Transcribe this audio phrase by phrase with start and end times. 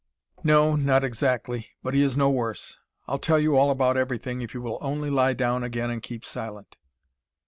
[0.39, 2.79] "N no, not exactly but he is no worse.
[3.07, 6.25] I'll tell you all about everything if you will only lie down again and keep
[6.25, 6.75] silent."